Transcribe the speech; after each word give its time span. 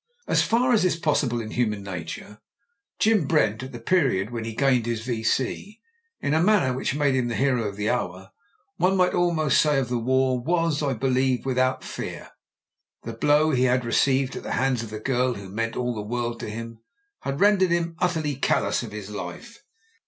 As 0.27 0.41
far 0.41 0.73
as 0.73 0.83
is 0.83 0.95
possible 0.95 1.39
in 1.39 1.51
human 1.51 1.83
nature, 1.83 2.39
Jim 2.97 3.27
Brent, 3.27 3.61
at 3.61 3.71
the 3.71 3.77
period 3.79 4.31
when 4.31 4.45
he 4.45 4.55
gained 4.55 4.87
his 4.87 5.01
V.C. 5.05 5.79
in 6.21 6.33
a 6.33 6.41
manner 6.41 6.75
which 6.75 6.95
made 6.95 7.13
him 7.13 7.27
the 7.27 7.35
hero 7.35 7.65
of 7.67 7.75
the 7.75 7.87
hour— 7.87 8.31
one 8.77 8.97
might 8.97 9.13
al 9.13 9.29
most 9.29 9.61
say 9.61 9.77
of 9.77 9.89
the 9.89 9.99
war— 9.99 10.43
^was, 10.43 10.81
I 10.81 10.93
believe, 10.93 11.45
without 11.45 11.83
fear. 11.83 12.31
The 13.03 13.13
blow 13.13 13.51
he 13.51 13.65
had 13.65 13.85
received 13.85 14.35
at 14.35 14.41
the 14.41 14.53
hands 14.53 14.81
of 14.81 14.89
the 14.89 14.99
girl 14.99 15.35
who 15.35 15.49
meant 15.49 15.75
all 15.77 15.93
the 15.93 16.01
world 16.01 16.39
to 16.39 16.49
him 16.49 16.79
had 17.19 17.39
rendered 17.39 17.69
him 17.69 17.95
ut 17.99 18.09
terly 18.09 18.41
callous 18.41 18.81
of 18.81 18.91
his 18.91 19.11
life. 19.11 19.59